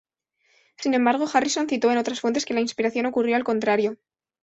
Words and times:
Sin 0.77 0.95
embargo, 0.95 1.27
Harrison 1.31 1.69
citó 1.69 1.91
en 1.91 1.99
otras 1.99 2.21
fuentes 2.21 2.45
que 2.45 2.55
la 2.55 2.61
inspiración 2.61 3.05
ocurrió 3.05 3.35
al 3.35 3.43
contrario. 3.43 3.97